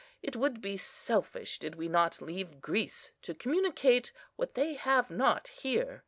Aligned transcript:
It 0.23 0.35
would 0.35 0.61
be 0.61 0.77
selfish 0.77 1.59
did 1.59 1.75
we 1.75 1.87
not 1.87 2.23
leave 2.23 2.59
Greece 2.59 3.11
to 3.21 3.35
communicate 3.35 4.11
what 4.35 4.55
they 4.55 4.73
have 4.73 5.11
not 5.11 5.47
here. 5.49 5.99